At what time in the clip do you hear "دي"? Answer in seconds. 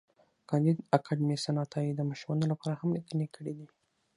3.59-3.67